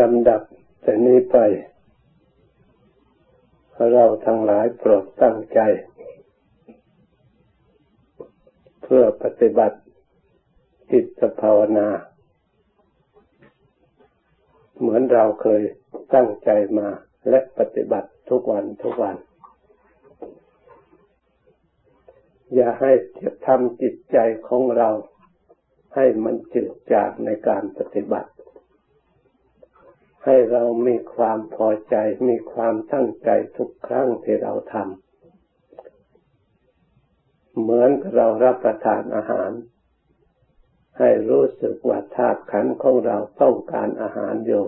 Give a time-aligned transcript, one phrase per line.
[0.00, 0.42] ลำดับ
[0.82, 1.36] แต่นี้ไป
[3.92, 5.60] เราทั้งหลายโปรดตั้งใจ
[8.82, 9.78] เพื่อปฏิบัติ
[10.92, 11.88] จิตภาวนา
[14.78, 15.62] เหมือนเราเคย
[16.14, 16.88] ตั้งใจมา
[17.28, 19.16] และปฏิบัติทุกวันทุกวัน
[22.54, 22.92] อย่าให้
[23.46, 24.18] ทำจิตใจ
[24.48, 24.90] ของเรา
[25.94, 28.30] ให้มันจืดจางในการปฏิบัติ
[30.28, 31.96] ให้เรามีความพอใจ
[32.28, 34.84] มีความตั้งใจทุกครั้งที่เราทำ
[37.60, 39.50] เหมือนเรารับประทานอาหาร
[40.98, 44.64] ให้รู้สึกว่าธาตุขันของเราต้องการอาหารอยู่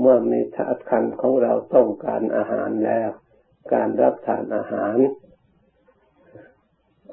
[0.00, 3.10] เมื่อมีธาตุขันของเราต้องการอาหารแล้ว
[3.74, 4.96] การรับทานอาหาร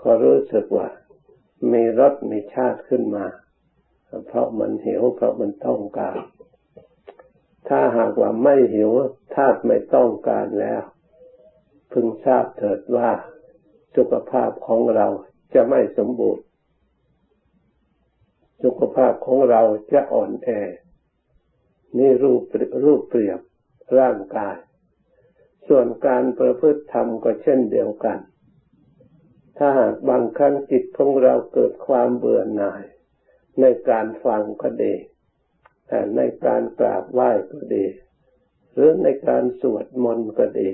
[0.01, 0.87] ก็รู้สึกว่า
[1.71, 3.25] มีรสมีชาติขึ้นมา
[4.27, 6.17] เพราะมันหิวเพราะมันต้องการ
[7.69, 8.91] ถ้าหากว่าไม่หิว
[9.35, 10.81] ธาตุไม่ต้องการแล้ว
[11.91, 13.09] พึงทราบเถิดว่า
[13.95, 15.07] สุขภาพของเรา
[15.53, 16.43] จะไม่สมบูรณ์
[18.63, 19.61] สุขภาพของเรา
[19.93, 20.49] จะอ่อนแอ
[21.97, 22.41] นี่รูป
[22.85, 23.39] รูปเปรียบ
[23.99, 24.57] ร่างกาย
[25.67, 28.17] ส่วนการประพฤติธรรมก็เช่นเดียวกัน
[29.57, 32.83] ถ้าหากบางครั้งจิตของเราเกิดความเบื่อหน่าย
[33.59, 34.93] ในการฟังก็ดี
[36.17, 37.85] ในการกราบไหว้ก็ดี
[38.73, 40.69] หรือในการสวดมนต์ก็ดี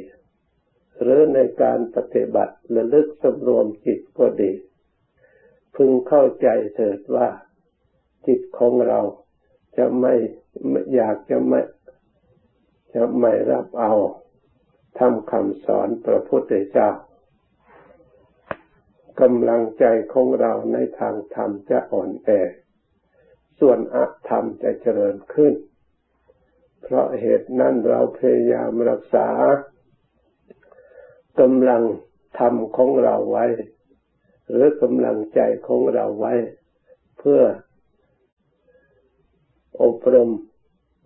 [1.02, 4.52] หรือในการปฏิบัติระลึกสำรวมจิตก็ดี
[5.76, 7.30] พึงเข้าใจเถิดว่า
[8.28, 9.00] จิตของเรา
[9.78, 10.14] จะไม่
[10.96, 11.62] อยากจะไม่
[12.94, 13.94] จะไม่รับเอา
[15.00, 16.90] ทำคำสอนพระพุทธเจ้า
[19.22, 22.30] กำลังใจของเราในทางธรรมจะอ่อนแอ
[23.60, 23.98] ส่วนอ
[24.30, 25.54] ธรรมจะเจริญขึ้น
[26.82, 29.28] เพราะเหตุนั้นเราพยายามรักษา
[31.40, 31.84] กำลัง
[32.40, 33.46] ธรรมของเราไว้
[34.50, 36.34] หรือกำลังใจของเราไว้
[37.20, 37.42] เพื่อ
[39.84, 40.30] อบรม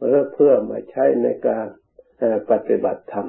[0.03, 1.65] หรือเพื่อมาใช้ในการ
[2.49, 3.27] ปฏิบัติธรรม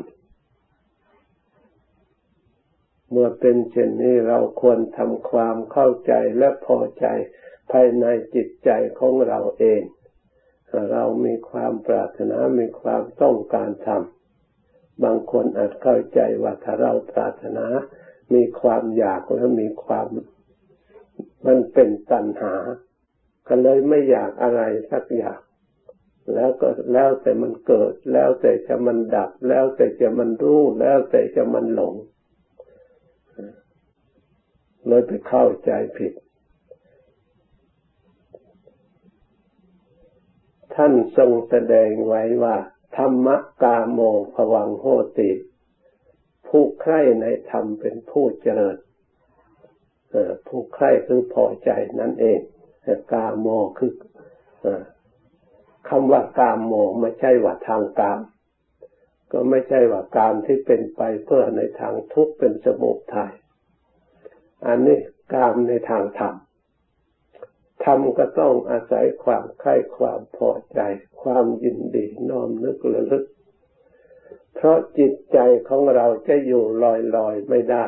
[3.17, 7.07] เมื่อเป็นเช่นนี้เราควรทำความเข้าใจและพอใจ
[7.71, 9.83] ภายในจิตใจของเราเอง
[10.93, 17.67] เรามีความปรารถนามีความต้องการทำบางคนอาจเข้าใจว่าถ้าเราปรารถนา
[18.35, 20.07] มีความอยากและมีความ
[21.47, 22.55] มันเป็นตัณหา
[23.49, 25.41] ก็เลยไม่อยากอะไรสักอย่าง
[26.35, 31.95] แล้วก็แล้วแต่มันเกิด แล้วแต่จะมันดับ แล้วแต่จะมันรู้ แล้วแต่จะมันหลง
[34.89, 36.13] เลยไปเข้าใจผิด
[40.75, 42.57] ท่านทรงแสดงไว้ว่า
[42.97, 43.29] ธรรม
[43.63, 44.01] กาโม
[44.35, 44.85] ภวังโห
[45.19, 45.31] ติ
[46.49, 48.77] ผู้ใคร่ในธรรมเป็นผู้เจริญ
[50.49, 52.41] ผู้ใคร่คือพอใจนั่นเอง
[53.13, 53.47] กาโม
[53.79, 53.93] คือ
[55.89, 58.21] คำว่ากามโมไม่ใช่ว่าทางกาม
[59.33, 63.33] ก็ไม่ใช่ว่ากามที่เป็นไปเพื่อในทางทุกข์เป็นสมุทัย
[64.67, 64.99] อันนี้
[65.33, 66.35] กามในทางธรรม
[67.85, 70.81] ทำก็ต้องอาศัยความใคร่ความพอใจ
[71.23, 73.25] ความยินดีน้อมนึกระลึก
[74.55, 75.39] เพราะจิตใจ
[75.69, 77.87] ของเราจะอยู่ลอยลอยไม่ได้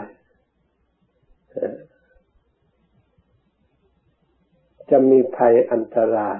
[4.90, 6.38] จะมีภัยอันตราย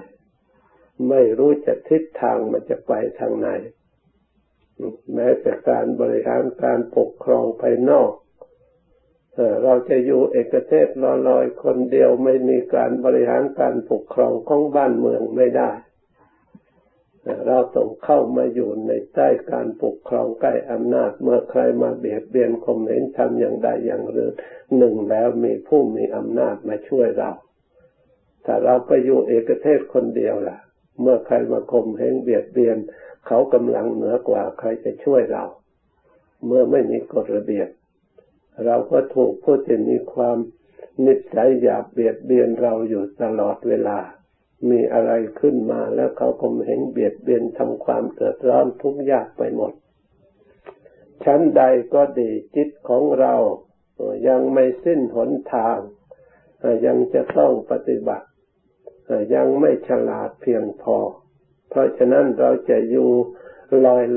[1.09, 3.49] ไม่รู้จะทิศทางมันจะไปทางไหน
[5.15, 8.11] แม้แต่การบริหารการปกครองภายนอก
[9.63, 10.89] เราจะอยู่เอกเทศ
[11.29, 15.71] ลอยๆคนเดียวไม่มีการบริหารการปกครองของบ้านเมืองไม่ได้
[17.47, 24.33] เราต้องเข้ามาอยู่ในใต้การปกครองใกล้อำนาจเมื่อใครมาเบียดเบียนคมเห็นทำอย่างใดอย่างหนึ่ง
[24.79, 27.31] หนึ่งแล้วมีผู้มีอำนาจมาช่วยเรา
[28.45, 30.59] ถ้าเราไปอยู่เอกเทศคนเดียวล่ะ
[31.01, 32.77] เมื่อใครมาคมเห็นเบียดเบียน
[33.27, 35.45] เขากำลังเหนือกว่าใครจะช่วยเรา
[36.47, 37.69] เมื่อไม่มีกฎระเบียบ
[38.65, 40.39] เราก็ถูกผู้ที่มีความ
[41.07, 43.99] นิสัยอยากเบียดเบียนเราอยู่ตลอดเวลา
[44.71, 49.73] มีอะไรขึ้นมาแล้วเขาก็เห็นเบียดเบียนทำความเดือดร้อนทุกข์ยากไปหมด
[51.25, 51.63] ชั้นใด
[51.95, 53.35] ก็ดีจิตของเรา
[54.29, 55.79] ยังไม่สิ้นหนทาง
[56.87, 58.27] ยังจะต้องปฏิบัติ
[59.35, 60.97] ยังไม่ฉลาดเพียงพอ
[61.69, 63.11] เพราะฉะนั้นเราจะอยู่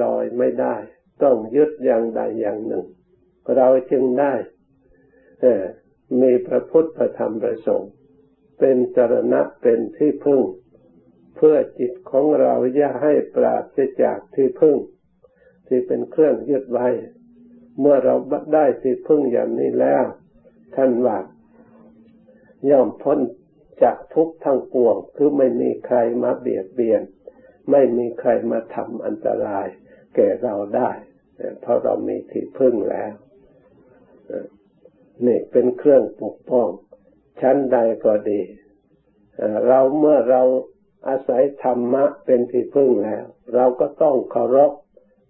[0.03, 0.75] ลอยๆไม่ได้
[1.23, 2.85] ต้องยึดอย่างใดอย่างหนึ่ง
[3.57, 4.33] เราจึงได้
[6.21, 7.91] มีพระพุทธธรรมประสงค์
[8.59, 10.41] เป็นจรณะเป็นที่พึ่ง
[11.35, 14.77] เพื่อจิตของเราอย่าให้ปราศจากที่พึ่ง
[15.67, 16.87] ที่เป็นเครื่องยึดไว้
[17.79, 18.15] เมื่อเรา
[18.53, 20.03] ได้ที่พึ่งอย่างนี้แล้ว
[20.75, 21.17] ท่านว่า
[22.69, 23.19] ย่อมพ้น
[23.83, 27.01] จากทุกทั้งปวง คือไม่มีใครมาเบียดเบียน
[27.71, 29.67] ไม่มีใครมาทำอันตราย
[30.15, 30.91] แก่เราได้
[31.61, 33.11] เพราะเรามีที่พึ่งแล้ว
[35.25, 36.67] นี่เป็นเครื่องปกป้อง
[37.41, 38.41] ชั้นใดก็ดี
[39.67, 40.41] เราเมื่อเรา
[41.07, 44.71] อาศัยธรรมะเป็นที่พึ่งแล้ว เราก็ต้องเคารพ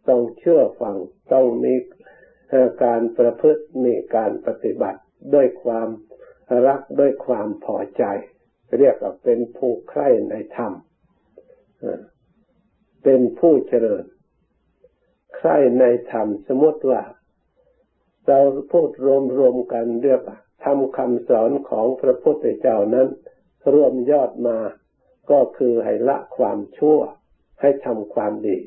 [0.08, 0.98] ต้องเชื่อฟัง
[1.34, 1.74] ต้องมี
[2.84, 5.00] การประพฤติมีการปฏิบัติ
[5.34, 5.90] ด้วยความ
[6.68, 8.04] รักด้วยความพอใจ
[8.80, 10.74] เรียกว่าเป็นผู้ใคร่ในธรรม
[13.04, 14.04] เป็นผู้เจริญ
[15.36, 17.02] ใคร่ในธรรมสมมติว่า
[18.30, 18.40] เรา
[18.72, 18.90] พูด
[19.38, 20.22] รวมๆกันเรียก
[20.64, 23.08] ทำคำสอนของพระพุทธเจ้านั้น
[23.74, 24.58] รวมยอดมา
[25.32, 27.00] ก็คือให้ละความชั่ว
[27.62, 28.58] ให้ทำความดี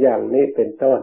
[0.00, 1.00] อย่างนี้เป็นต้น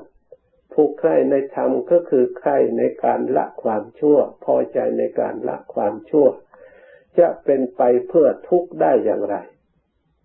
[0.74, 6.28] ผู้ใคร่ในธรรมก็คือใคร่ในการละความชั่ว พอใจในการละความชั่ว
[7.20, 9.36] จะเป็นไปเพื่อทุกข์ได้อย่างไร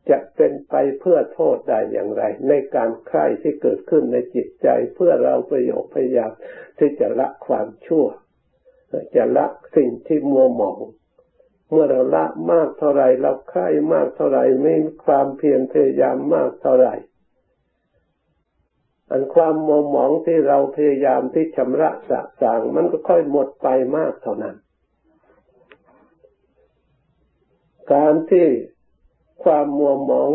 [0.09, 6.33] จะเป็นไปเพื่อโทษได้อย่างไร ในการใคร่ที่เกิดขึ้นในจิตใจเพื่อเราประโยชน์พยายาม
[6.79, 8.07] ที่จะละความชั่ว
[9.17, 10.79] จะละสิ่งที่มัวหมอง
[11.71, 14.75] เมื่อเราละมากเท่าไรเราใคร่มากเท่าไรมี
[15.05, 16.89] ความเพียรพยายามมากเท่าไร
[19.11, 24.57] อันความโมหมองที่เราพยายามที่ชำระสะสางมันก็ค่อยหมดไปมากเท่านั้น
[27.93, 28.47] การที่
[29.45, 30.31] ความมัวหมอง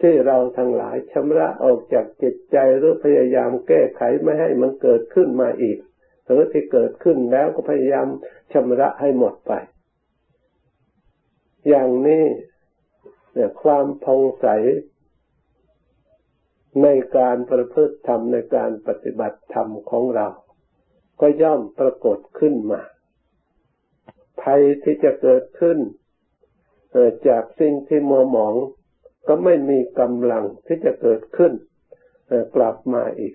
[0.00, 5.78] ที่เราทั้งหลายชำระออกจากจิตใจหรือพยายามแก้ไขไม่ให้มันเกิดขึ้นมาอีก
[6.24, 8.06] หรือที่เกิดขึ้นแล้วก็พยายาม
[8.52, 9.52] ชำระให้หมดไป
[11.68, 12.24] อย่างนี้
[13.32, 14.46] เนี่ยความพองใส
[16.82, 20.28] ในการประพฤติธรรมในการปฏิบัติธรรมของเรา
[21.20, 22.80] ก็ย่อมปรากฏขึ้นมา
[24.42, 25.78] ภัยที่จะเกิดขึ้น
[27.28, 28.54] จากสิ่งที่มัวหมอง
[29.28, 31.52] ก็ไม่มีกำลังที่จะเกิดขึ้น
[32.54, 33.34] กลับมาอีก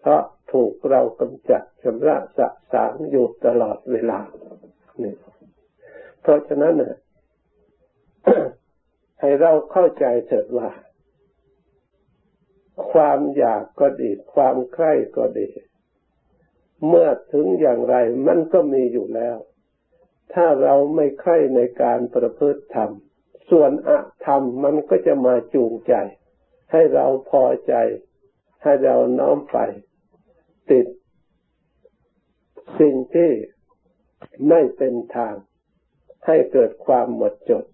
[0.00, 0.22] เพราะ
[0.52, 4.18] ถูกเรากำจัดชำระสะสางอยู่ตลอดเวลา
[5.02, 5.14] นี่
[6.20, 6.96] เพราะฉะนั้นเนี่ย
[9.20, 10.68] ให้เราเข้าใจเถิดว่า
[12.92, 15.48] ความอยากก็ดี ความใคร่ก็ดี
[16.88, 19.36] เมื่อถึงอย่างไรมันก็มีอยู่แล้ว
[20.34, 22.90] ถ้าเราไม่ใคร่ในการประพฤติธรรม
[23.50, 23.90] ส่วนอ
[24.26, 25.94] ธรรมมันก็จะมาจูงใจ
[26.72, 27.74] ให้เราพอใจ
[28.62, 29.58] ให้เราน้อมไป
[30.70, 30.86] ติด
[32.80, 33.30] สิ่งที่
[34.48, 35.34] ไม่เป็นทาง
[36.26, 37.64] ให้เกิดความหมดจด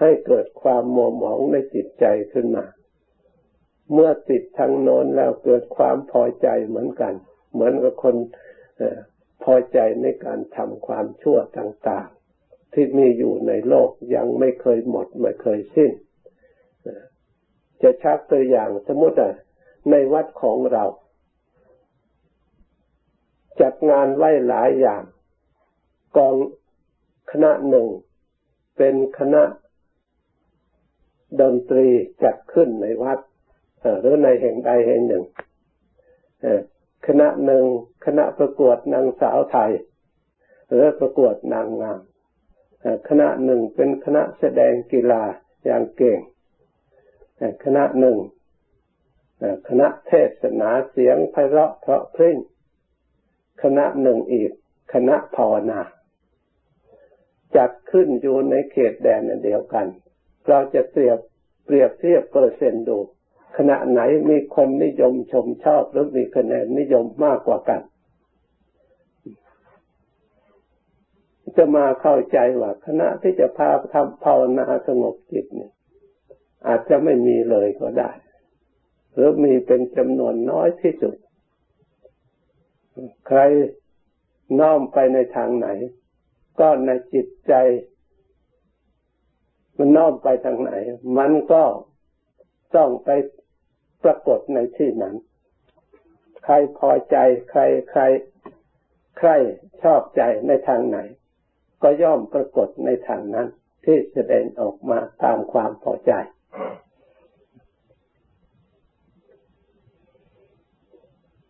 [0.00, 2.64] ให้เกิดความมัวหมองในจิตใจขึ้นมา
[3.92, 7.14] เมื่อติดทางโน้นแล้วเกิดความพอใจเหมือนกัน
[7.52, 8.16] เหมือนกับคน
[9.44, 15.92] พอใจในการทำความชั่วต่างๆ ที่มีอยู่ในโลกยังไม่เคยหมดไม่เคยสิ้น
[17.82, 19.16] จะชักตัวอย่างสมมติ
[19.90, 20.84] ในวัดของเรา
[23.60, 25.02] จัดงานไว้หลายอย่าง
[26.16, 26.34] กอง
[27.30, 27.88] คณะหนึ่ง
[28.76, 29.42] เป็นคณะ
[31.40, 31.86] ดนตรี
[32.22, 33.18] จัดขึ้นในวัด
[34.00, 35.24] หรือในแห่งใดแห่งหนึ่ง
[37.06, 37.64] คณะหนึ่ง
[38.06, 39.72] คณะประกวดนางสาวไทย
[40.68, 42.00] หรือประกวดนางงาม
[43.08, 45.22] คณะหนึ่งเป็นคณะแสดงกีฬา
[45.64, 46.20] อย่างเก่ง
[47.64, 48.18] คณะหนึ่ง
[49.68, 52.36] คณะเทศนาเสียงไพเราะเพราะพริ้ง
[53.62, 54.50] คณะหนึ่งอีก
[54.92, 55.80] คณะภาวนา
[57.56, 59.86] จัดขึ้นอยู่ในเขตแดนเดียวกัน
[60.48, 61.18] เราจะเปรียบ
[61.64, 62.98] เปรียบเทียบเปอร์เซ็นต์ดู
[63.56, 67.80] ขณะไหนมีคนนิยมชมชอบหรือมีคะแนนนิยมมากกว่ากัน
[71.56, 75.72] จะมาเข้าใจว่าคณะที่จะพาทำภาวนาสงบจิตเนี่ย
[76.66, 78.10] อาจจะไม่มีเลยก็ได้
[79.12, 81.16] หรือมีเป็นจำนวนน้อยที่สุด
[83.26, 83.40] ใคร
[84.60, 85.68] น้อมไปในทางไหน
[86.60, 87.54] ก็ในจิตใจ
[89.78, 90.72] มันน้อมไปทางไหน
[91.18, 91.62] มันก็
[92.76, 93.10] ต้องไป
[94.04, 95.14] ปรากฏในที่นั้น
[96.44, 97.16] ใครพอใจ
[97.50, 98.02] ใครใคร
[99.18, 99.30] ใคร
[99.82, 100.98] ชอบใจในทางไหน
[101.82, 103.48] ก็ย่อมปรากฏในทางนั้น
[103.84, 106.12] ที่แสดงออกมาตามความพอใจ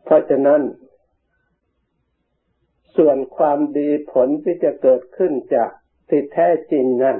[0.04, 0.62] เพราะฉะนั้น
[2.96, 5.70] ส่วนความดีผลที่จะเกิดขึ้นจาก
[6.08, 7.16] ที่แท้จริงนั้น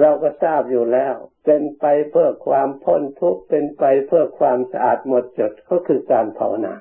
[0.00, 6.74] เราก็ทราบอยู่แล้ว เป็นไปเพื่อความพ้นทุกข์เป็นไปเพื่อความสะอาดหมดจดก็คือการภาวนา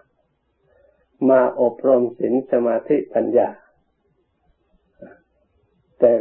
[1.30, 3.50] มาอบรมศีลสมาธิปัญญา
[6.00, 6.12] แต่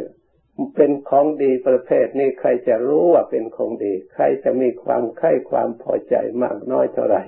[0.75, 7.23] เป็นของดีประเภทนี้ใครจะรู้ว่าเป็นของดี ใครจะมีความใคร่ความพอใจมากน้อยเท่าไหร่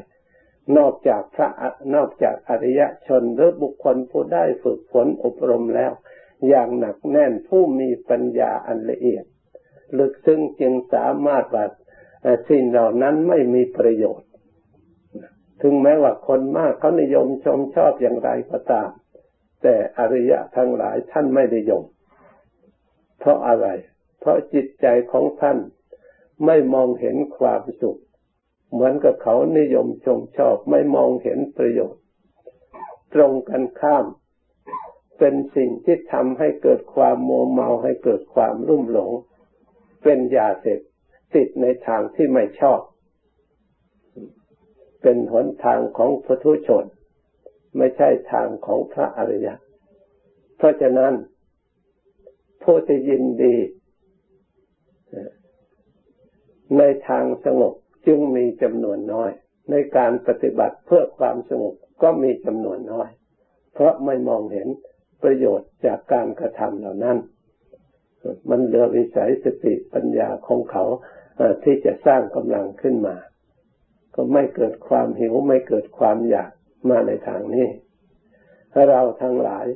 [0.78, 1.50] นอกจากพระ
[1.96, 5.92] นอกจากอริยชนหรือบุคคลผู้ได้ฝึกฝนอบรมแล้ว
[6.48, 9.26] อย่างหนักแน่นผู้มีปัญญาอันละเอียด
[9.98, 11.66] ลึกซึ้งจึงสามารถว่า
[12.50, 14.30] สิ่งเหล่านั้นไม่มีประโยชน์
[15.62, 18.90] ถึงแม้ว่าคนมากเขานิยมชมชอบอย่างไรก็ตาม
[19.62, 21.84] แต่อริยะทั้งหลายท่านไม่นิยม
[23.20, 23.68] เพราะอะไร
[24.20, 25.58] เพราะจิตใจของท่าน
[26.46, 28.00] ไม่มองเห็นความสุข
[28.72, 32.02] เหมือนกับเขานิยมชมชอบไม่มองเห็นประโยชน์
[33.14, 34.06] ตรงกันข้าม
[35.20, 39.12] เป็นสิ่งที่ทำให้เกิดความโมเมาให้เกิดความรุ่มหลง
[40.04, 40.80] เป็นยาเสพ
[41.36, 42.80] ติดในทางที่ไม่ชอบ
[45.02, 46.86] เป็นหนทางของพุทุชน
[47.78, 49.54] ไม่ใช่ทางของพระอริยะ
[50.58, 51.14] เพราะฉะนั้น
[52.64, 53.56] ผู้ที่ยินดี
[56.78, 57.74] ในทางสงบ
[58.08, 59.32] จึงมีจำนวนน้อย
[59.72, 63.10] ในการปฏิบัติเพื่อความสงบก็มีจำนวนน้อย
[63.74, 64.68] เพราะไม่มองเห็น
[65.24, 67.18] ประโยชน์จากการกระทำเหล่านั้น
[68.50, 70.84] มันเหลือวิสัยสติปัญญาของเขา
[71.64, 73.16] ที่จะสร้างกำลังขึ้นมา
[74.16, 76.52] ก็ไม่เกิดความหิวไม่เกิดความอยาก
[76.90, 77.68] มาในทางนี้
[78.90, 79.68] เราทั้งหลาย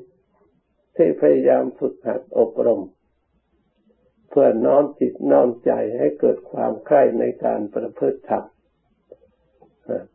[0.96, 2.84] ที่พยายามฝึกหัดอบรม
[4.30, 8.44] เพื่อน้อมจิตน้อมใจให้เกิดความใคร่ในการประพฤติธรรม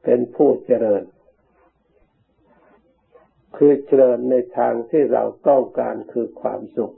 [0.05, 1.03] เป็นผู้เจริญ
[3.57, 6.95] คือเจริญในทางที่เราต้องการคือความสุข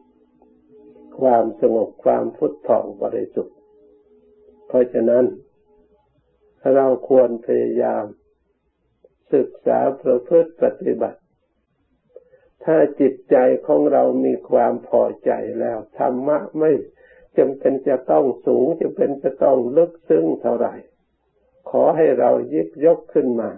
[1.21, 3.57] ความสงบความพุทธผ่องบริสุทธิ์
[4.67, 5.25] เพราะฉะนั้น
[6.75, 8.05] เราควรพยายาม
[9.35, 11.21] ศึกษาประพฤติปฏิบัติ
[12.65, 15.31] ถ้าจิตใจของเรามีความพอใจ
[15.61, 16.73] แล้วธรรมะไม่
[17.39, 20.75] จำเป็นจะต้องสูงจำเป็นจะต้องลึกซึ้งเท่าไหร่
[21.71, 23.51] ขอให้เรายิบยกขึ้นมา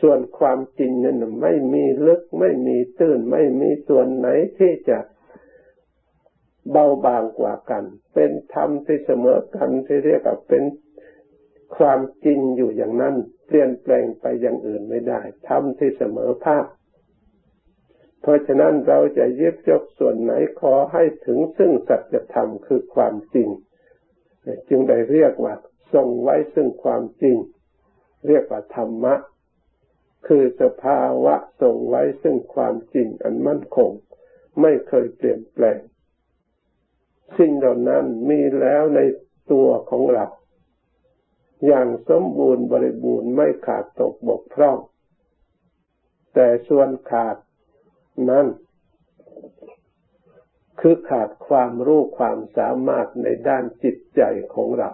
[0.00, 4.28] ส่วนความจริงนั้นไม่มีลึกไม่มีตื้นไม่มีส่วนไหน
[4.58, 4.98] ที่จะ
[6.72, 7.84] เบาบางกว่ากัน
[8.14, 10.64] เป็นธรรมที่เสมอกันที่เรียกว่าเป็น
[11.76, 13.14] ความจริงอยู่อย่างนั้น
[13.46, 16.66] เปลี่ยนแปลงไปอย่างอื่นไม่ได้ธรรมที่เสมอภาค
[18.20, 23.48] เพราะฉะนั้นเราจะยึดยกส่วนไหนขอให้ถึงซึ่งสัจธรรมคือความจริง
[24.68, 25.54] จึงได้เรียกว่า
[25.94, 27.36] ทรงไว้ซึ่งความจริง
[28.26, 29.14] เรียกว่าธรรมะ
[30.26, 33.90] คือสภาวะทรงไว้ซึ่งความจริงอันมั่นคง
[34.60, 35.78] ไม่เคยเปลี่ยนแปลง
[37.36, 39.00] สิ่งเหล่านั้นมีแล้วใน
[39.52, 40.26] ตัวของเรา
[41.66, 44.78] อย่างสมบูรณ์บริบูรณ์ไม่ขาดตกบกพร่อง
[46.34, 47.36] แต่ส่วนขาด
[48.30, 48.46] นั้น
[50.80, 54.22] คือขาดความรู้ความสามารถในด้านจิตใจ
[54.54, 54.90] ของเรา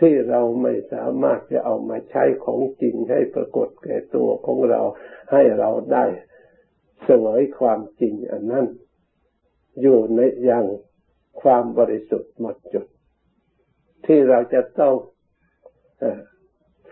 [0.00, 4.80] ที่เราไม่สามารถจะเอามาใช้ของจริงให้ปรากฏแก่ตัวของเรา
[5.32, 6.06] ให้เราได้
[7.04, 8.66] เสวยความจริงอันนั้น
[9.80, 10.64] อยู่ในอย่าง
[11.42, 12.86] ความบริสุทธิ์หมดจด
[14.06, 14.94] ที่เราจะต้อง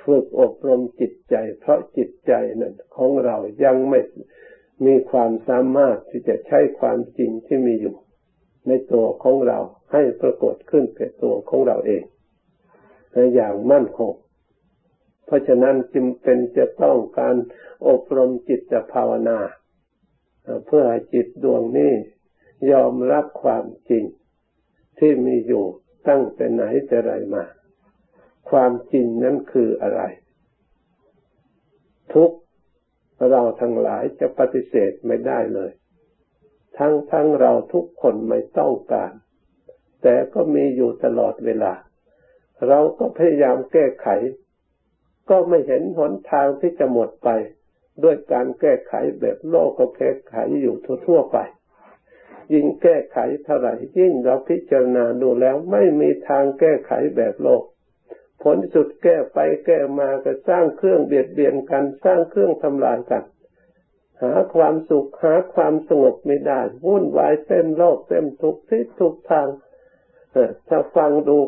[0.03, 4.01] ฝึกอบรมจิตใจ เพราะจิตใจนั้นของเรายังไม่
[4.87, 7.97] มีความสามารถที่จะใช้ความจริงที่มีอยู่
[8.69, 9.59] ในตัวของเรา
[9.93, 12.03] ให้ปรากฏขึ้นแก่ตัวของเราเอง
[13.13, 14.13] ในอย่างมั่นคง
[15.27, 17.37] เพราะฉะนั้นจึงเป็นจะต้องการ
[17.89, 19.39] อบรมจิตภาวนา
[20.67, 21.93] เพื่อให้จิตดวงนี้
[22.73, 24.05] ยอมรับความจริง
[24.99, 25.65] ที่มีอยู่
[26.09, 27.45] ตั้งแต่ไหนแต่ไรมา
[28.51, 30.03] ความจริงนั้นคืออะไร
[32.15, 32.31] ทุก
[33.31, 35.71] เราทั้งหลายจะปฏิเสธไม่ได้เลย
[36.79, 39.13] ทั้งทั้งเราทุกคนไม่ต้องการ
[40.03, 41.73] แต่ก็มีอยู่ตลอดเวลา
[42.69, 44.09] เราก็พยายามแก้ไข
[45.31, 47.29] ก็ไม่เห็นหนทางที่จะหมดไป
[48.03, 51.39] ด้วยการแก้ไขแบบโลกก็แก้ไขอยู่ทั่วๆไป
[52.53, 57.63] ยิ่งแก้ไขเท่าไหร่ยิ่งเราพิจารณาดูแล้วไม่มีทางแก้ไขแบบโลก
[58.43, 63.25] ผลสุดแก้ไปแก้มาก็สร้างเครื่องเบียดเบียนกันสร้างเครื่องทำลายกัน
[64.23, 69.49] หาความสุขหาความสงบไม่ได้วุ่นวายเต็มโลกเต็มทุกที่ทุกทาง
[70.69, 71.39] ถ้าฟังดู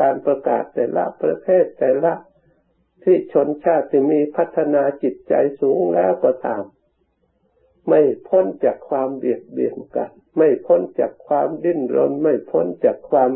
[0.00, 2.12] การประกาศแต่ละประเทศแต่ละ
[3.02, 6.64] ที่ชนชาติมีพัฒนาจิตใจสูงแล้วก็ตาม
[7.88, 13.30] ไม่พ้นจากความเบียดเบียนกัน ไม่พ้นจากความดิ้นรน ไม่พ้นจากความ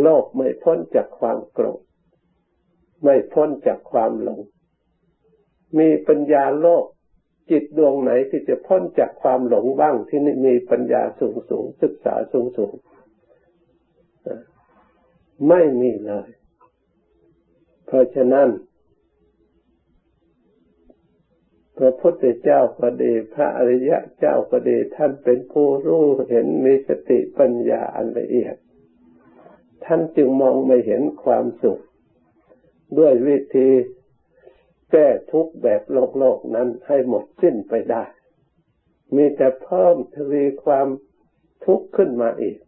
[0.00, 1.80] โลภไม่พ้นจากความโกรธ
[3.02, 4.40] ไม่พ้นจากความหลง
[5.78, 6.84] มีปัญญาโลก
[7.50, 12.74] จิตดวงไหนที่จะพ้นจากความหลงบ้างที่มีปัญญาสูงสูงศึกษาสูงสูง
[15.48, 16.28] ไม่มีเลย
[17.86, 18.48] เพราะฉะนั้น
[21.80, 28.54] พระพุทธเจ้าก็ดี พระอริยะเจ้าก็ดี ท่านเป็นผู้รู้เห็นมีสติปัญญาอันละเอียด
[29.84, 31.80] ท่านจึงมองไม่เห็นความสุข
[32.98, 33.68] ด้วยวิธี
[34.90, 38.04] แก้ทุกแบบโลกโลกนั้นให้หมดสิ้นไปได้
[39.16, 40.88] มีแต่เพิ่มทวีความ
[41.64, 42.58] ทุกข์ขึ้นมาอีก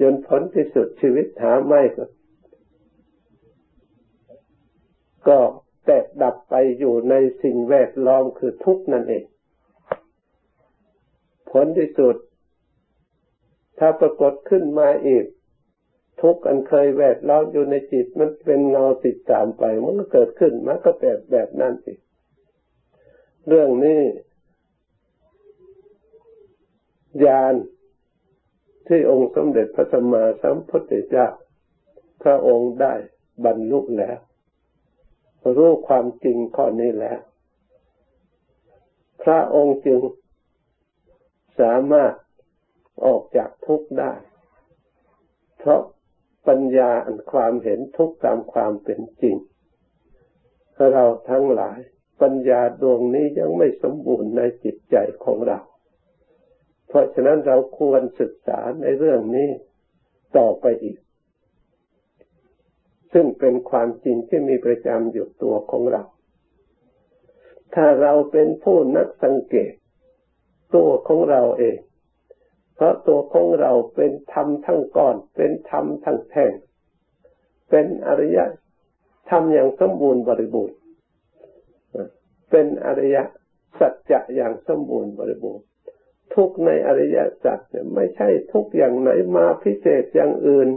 [0.00, 1.82] จนผลที่สุดชีวิตหาไม่
[5.28, 5.38] ก็
[5.86, 9.24] แตกดับไปอยู่ในสิ่งแวดล้อมคือทุกข์นั่นเอง
[11.50, 12.16] ผลที่สุด
[13.78, 15.24] ถ้าปรากฏขึ้นมาอีก
[16.22, 21.94] ทุกข์อันเคยแวดล้อมอยู่ในจิตมันเป็นเงาติดตามไป มันก็เกิดขึ้นมันก็แบบแบบนั้นสิ
[23.48, 24.00] เรื่องนี้
[27.24, 27.54] ญาณ
[28.86, 31.26] ที่องค์สมเด็จพระสัมมาสัมพุทธเจ้า
[32.22, 32.94] พระองค์ได้
[33.44, 34.18] บรรลุแล้ว
[35.56, 37.20] รู้ความจริงข้อนี้แล้ว
[39.22, 40.00] พระองค์จึง
[41.60, 42.12] สามารถ
[43.04, 44.12] ออกจากทุกข์ได้
[45.58, 45.80] เพราะ
[46.48, 49.36] ปัญญาอันความเห็นทุกตามความเป็นจริง
[50.92, 51.78] เราทั้งหลาย
[52.22, 55.58] ปัญญาดวงนี้ยังไม่สมบูรณ์ในจิตใจของเรา
[56.88, 59.48] เพราะฉะนั้นเราควรศึกษาในเรื่องนี้
[60.36, 60.98] ต่อไปอีก
[63.18, 66.02] ซึ่งเป็นความจริงที่มีประจำอยู่ตัวของเรา
[67.74, 69.72] ถ้าเราเป็นผู้นักสังเกต
[70.74, 71.78] ตัวของเราเอง
[72.74, 76.52] เพราะตัวของเราเป็นธรรมทั้งก้อน เป็นธรรมทั้งแท่ง
[77.70, 78.38] เป็นอริย
[79.30, 80.76] ธรรมอย่างสมบูรณ์บริบูรณ์
[82.50, 83.16] เป็นอริย
[83.78, 85.64] สัจจะอย่างสมบูรณ์บริบูรณ์
[86.34, 87.58] ทุกในอริยสัจ
[87.94, 90.68] ไม่ใช่ทุกอย่างไหนมาพิเศษอย่างอื่น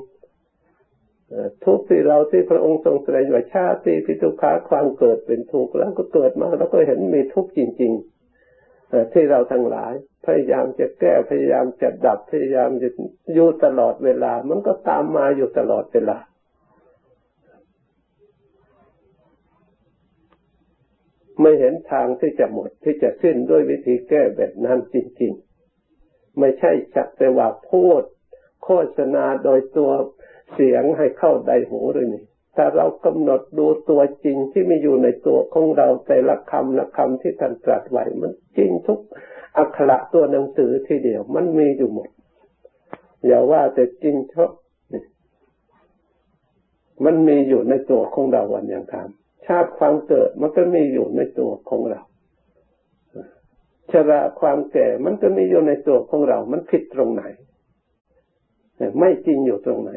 [1.65, 9.93] ทุกที่เราที่พระองค์ทรงแสดงว่าชาติพิทุขาความเกิดเป็นทุกข์แล้วก็เกิดมาแล้วก็เห็นมีทุกข์จริงๆที่เราทั้งหลาย
[10.25, 12.89] พยายามจะแก้พยายามจะดับพยายามจะ
[13.33, 16.17] อยู่ตลอดเวลา มันก็ตามมาอยู่ตลอดเวลา
[21.41, 25.33] ไม่เห็นทางที่จะหมดที่จะสิ้นด้วยวิธีแก้แบบนั้นจริง
[25.85, 28.03] ๆ ไม่ใช่จักแต่ว่าพูด
[28.63, 29.91] โฆษณาโดยตัว
[30.53, 32.23] เสียงให้เข้าใดหูเลยนี่
[32.55, 38.99] ถ้าเรากำหนดดูตัวจริงที่มีอยู่ในตัวของเราแต่ละคำละคำที่ท่านตรัสไว้มันจริงทุก
[39.57, 42.09] อักขระตัวหนังสือทีเดียว มันมีอยู่หมด
[43.25, 44.47] อย่าว่าแต่จริงเท่า
[47.05, 52.01] มันมีอยู่ในตัวของเราวันอย่างทำชาติความเกิดมันก็มีอยู่ในตัวของเรา
[53.91, 57.23] ชราความแก่มันก็มีอยู่ในตัวของเรา มันผิดตรงไหน
[58.99, 59.91] ไม่จริงอยู่ตรงไหน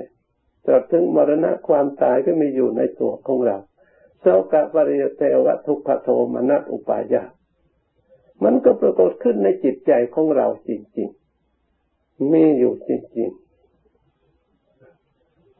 [0.67, 3.57] ตราบถึงมรณะความตายก็มีอยู่ในตัวของเรา
[4.21, 7.25] โสกะปริยเตวะทุกขโทมนัสอุปายา
[8.45, 13.43] มันก็ปรากฏขึ้นในจิตใจของเราจริงๆ มีอยู่จริงๆ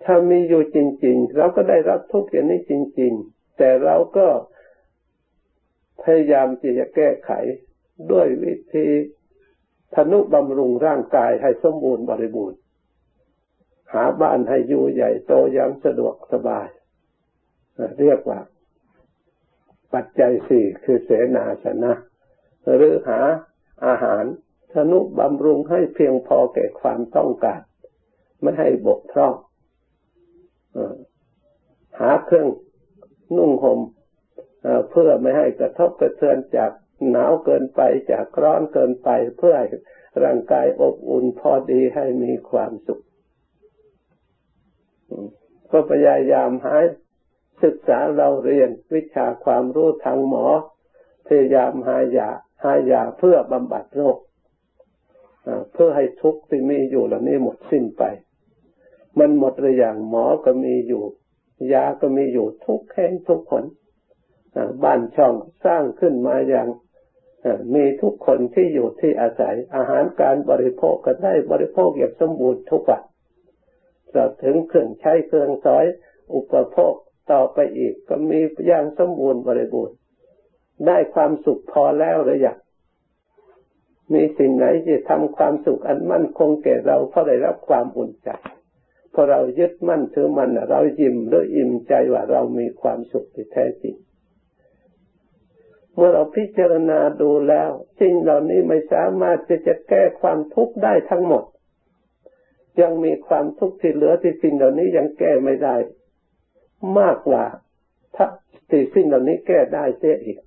[0.05, 4.27] ถ้ามีอยู่จริง ๆ เราก็ได้รับทุกข์อย่างนี้จริง ๆ แต่เราก็
[6.03, 7.31] พยายามที่จะแก้ไข
[8.13, 8.87] ด้วยวิธี
[9.95, 12.59] ธนุบำรุงร่างกายให้สมบูรณ์บริบูรณ์
[13.93, 16.69] หาบ้านให้อยู่ใหญ่โตย่งสะดวกสบาย
[18.01, 18.41] เรียกว่า
[19.95, 21.93] ปัจจัยสี่คือเสนาสนะ
[22.77, 23.21] หรือหา
[23.87, 24.25] อาหาร
[24.73, 27.61] ธนุบำรุงให้เพียงพอแก่ความต้องการ
[28.43, 29.35] ไม่ให้บกพร่อง
[32.01, 32.49] หาเครื่อง
[33.37, 33.81] นุ่งห่ม
[34.91, 36.71] เพื่อไม่ให้กระทบกระเทือนจาก
[37.11, 37.81] หนาวเกินไป
[38.13, 39.69] จากร้อนเกินไป เพื่อให้
[40.25, 43.03] ร่างกายอบอุ่นพอดีให้มีความสุข
[45.73, 46.77] ก็พยายามหา
[47.63, 50.47] ศึกษาเราเรียนวิชาความรู้ทางหมอ
[51.27, 52.29] พยายามหายา
[52.63, 54.19] หายาเพื่อบำบัดโรค
[55.73, 58.03] เพื่อให้ทุกข์ที่มีอยู่เหล่านี้หมดสิ้นไป
[59.19, 61.03] มันหมดหรือยังหมอก็มีอยู่
[61.73, 63.65] ยาก็มีอยู่ทุกแห่งทุกคน
[64.85, 66.69] บ้านช่องสร้างขึ้นมาอย่าง
[67.75, 73.03] มีทุกคนที่อยู่ที่อาศัยอาหารการบริโภคก็ได้บริโภคอย่างสมบูรณ์ทุกวัน
[74.13, 75.85] เราถึงเครื่องใช้เครื่องสอย
[76.35, 76.95] อุปโภค
[77.33, 79.97] ต่อไปอีก ก็มีอย่างสมบูรณ์บริบูรณ์
[80.87, 82.59] ได้ความสุขพอแล้วหรือยัง
[84.13, 88.31] มีสิ่งไหนที่ทำความสุขอันมั่นคงแก่เราเพราะได้รับความอุ่นใจ
[89.15, 93.95] พอเรายึดมั่นถือมันเรายิ้มด้วยอิ่มใจว่าเรามีความสุขที่แท้จริง
[95.95, 97.71] เมื่อเราพิจารณาดูแล้ว
[98.01, 101.45] สิ่งเหล่านี้ไม่สามารถจะจะแก้ความทุกข์ได้ทั้งหมด
[102.81, 105.77] ยังมีความทุกข์ที่เหลือที่สิ่งเหล่านี้ยังแก้ไม่ได้
[106.99, 107.45] มากกว่า
[108.17, 108.27] ถ้า
[108.95, 110.39] สิ่งเหล่านี้แก้ได้เสียอีก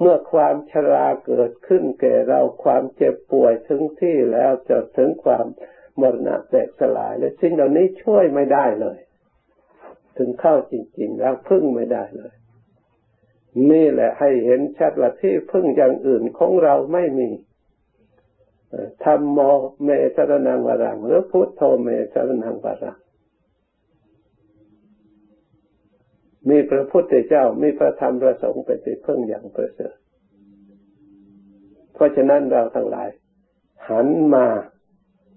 [0.00, 5.46] เมื่อความชราเกิดขึ้นแก่เราความเจ็บป่วยถึงที่แล้วจะถึงความ
[6.00, 8.98] มรณะแตกสลายและสิ่งเหล่านี้ช่วยไม่ได้เลย
[10.16, 12.32] ถึงเข้าจริง ๆ แล้วพึ่งไม่ได้เลย
[13.70, 17.28] นี่แหละให้เห็นชัดว่าที่พึ่งอย่างอื่นของเราไม่มี
[19.04, 19.38] ธรรมโม
[19.84, 22.98] เมสรนังวรัง หรือพุทโธเมสรนังวรัง
[26.48, 29.94] มีพระพุทธเจ้า มีพระธรรมพระสงฆ์เป็นที่พึ่งอย่างประเสริฐ
[31.94, 33.08] เพราะฉะนั้นเราทั้งหลาย
[33.88, 34.46] หันมา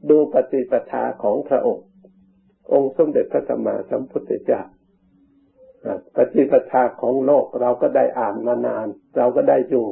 [0.10, 1.86] ดูปฏิปทาของพระองค์
[2.74, 4.62] องค์สมเด็จพระสัมมาสัมพุทธเจ้า
[6.16, 9.86] ปฏิปทาของโลกเราก็ได้อ่านมานาน เราก็ได้อยู่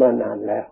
[0.00, 0.66] มานานแล้ว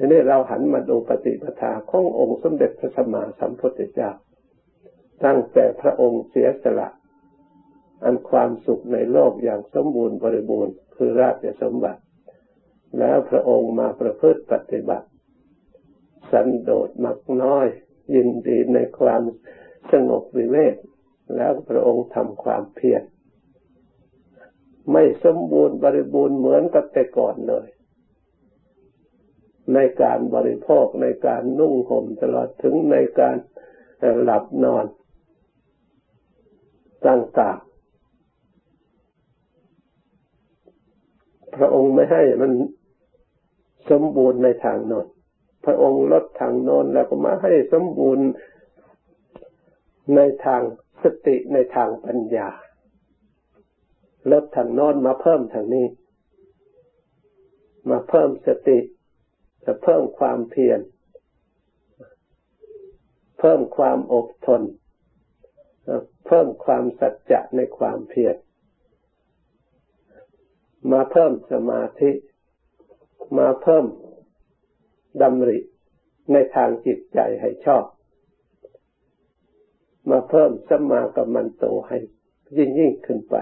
[0.00, 4.10] ทีนี้เราหันมาดูปฏิปทาขององค์สมเด็จพระสัมมาสัมพุทธเจ้า
[5.24, 6.88] ตั้งแต่พระองค์เสียสละ
[8.04, 12.02] อันความสุขในโลกอย่างสมบูรณ์บริบูรณ์คือราชสมบัติ
[12.98, 15.08] แล้วพระองค์มาประพฤติปฏิบัติ
[16.32, 17.66] สันโดษมักน้อย
[18.14, 19.22] ยินดีในความ
[19.92, 20.74] สงบวิเวก
[21.36, 23.02] แล้วพระองค์ทำความเพียร
[24.92, 27.68] ไม่สมบูรณ์บริบูรณ์เหมือนกับแต่ก่อนเลย
[29.74, 33.36] ในการบริโภคในการนุ่งห่มตลอดถึงในการ
[34.22, 34.84] หลับนอน
[37.06, 37.58] ต่าง
[41.56, 42.52] พระองค์ไม่ให้มัน
[43.90, 45.06] สมบูรณ์ในทางโน้น
[45.64, 48.26] พระองค์ลดทางโน้นแล้วก็มาให้สมบูรณ์
[50.14, 50.62] ในทาง
[51.02, 52.48] สติในทางปัญญา
[54.32, 55.86] ลดทางโน้นมาเพิ่มทางนี้
[57.90, 58.78] มาเพิ่มสติ
[59.70, 60.80] จะเพิ่มความเพียร
[63.38, 64.62] เพิ่มความอดทน
[66.26, 68.36] เพิ่มความสัจจะในความเพียร
[70.92, 72.10] มาเพิ่มสมาธิ
[73.38, 73.84] มาเพิ่ม
[75.22, 75.58] ดำริ
[76.32, 77.84] ในทางจิตใจให้ชอบ
[80.10, 81.98] มาเพิ่มสมากับมันโตให้
[82.56, 83.36] ยิ่งยิ่งขึ้นไป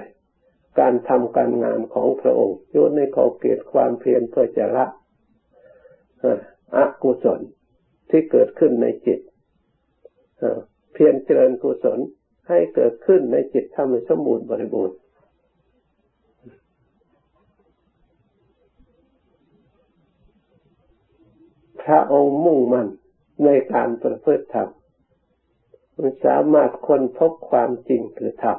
[0.78, 4.86] การทำการงานของพระองค์อยู่ในขอเกียรติความเพียรเพื่อจะละ
[6.76, 7.40] อกุศล
[8.10, 9.20] ที่เกิดขึ้นในจิต
[10.92, 11.98] เพียรเจริญกุศล
[12.48, 14.96] ให้เกิดขึ้นในจิตทำให้สมบูรณ์บริบูรณ์
[21.82, 22.88] พระองค์มุ่งมั่น
[23.44, 24.70] ในการประพฤติธรรม
[25.98, 28.58] มันสามารถค้นพบความจริงคือธรรม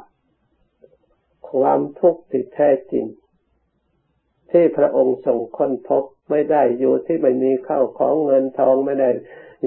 [1.50, 3.06] ความทุกข์ที่แท้จริง
[4.52, 9.10] ที่พระองค์ทรงค้นพบไม่ได้อยู่ที่ไม่มีข้าวของเงินทองไม่ได้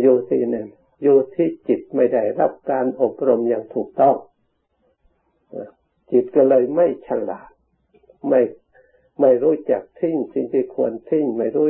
[0.01, 0.69] อยู่ที่นั่น
[1.03, 4.17] อยู่ที่จิตไม่ได้รับการอบรมอย่างถูกต้อง
[6.13, 7.51] จิตก็เลยไม่ฉลาด
[8.29, 8.41] ไม่
[9.21, 11.69] ไม่รู้จักทิ้งสิ่งที่ควรทิ้งไม่รู้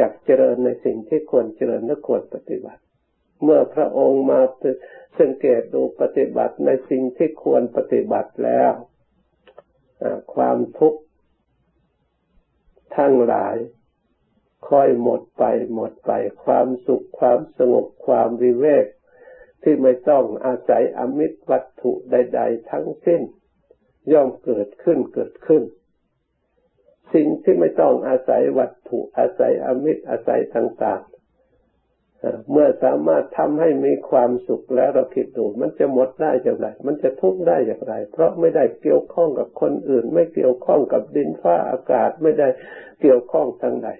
[0.00, 2.82] จักเจริญในสิ่งที่ควรเจริญและควรปฏิบัติ
[3.42, 4.40] เมื่อพระองค์มา
[5.18, 8.72] สังเกตดูปฏิบัติในสิ่งที่ควรปฏิบัติแล้ว
[10.34, 11.00] ความทุกข์
[12.96, 13.56] ทั้งหลาย
[14.68, 16.12] ค่อยหมดไปหมดไป
[16.44, 18.86] ความสุขความสงบความวิเวก
[19.62, 23.22] ที่ไม่ต้องอาศัยอมิตรวัตถุใด ๆ ทั้งสิ้น
[24.12, 25.62] ย่อมเกิดขึ้นเกิดขึ้น
[27.14, 31.11] สิ่งที่ไม่ต้องอาศัยวัตถุอาศัยอมิตรอาศัยต่างๆ
[32.50, 42.48] เมื่อสามารถทำให้มีความสุขแล้วเราคิดดูมันจะหมดได้อย่างไร มันจะทุกข์ได้อย่างไร เพราะไม่ได้เกี่ยวข้องกับคนอื่น ไม่เกี่ยวข้องกับดินฟ้าอากาศไม่ได้
[43.00, 43.90] เกี่ยวข้องทางใด